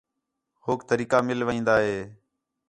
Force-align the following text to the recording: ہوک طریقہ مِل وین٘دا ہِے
ہوک 0.65 0.79
طریقہ 0.89 1.17
مِل 1.27 1.39
وین٘دا 1.47 1.75
ہِے 1.85 1.97